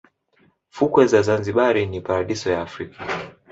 [0.75, 2.97] fukwe za zanzibar ni paradiso ya africa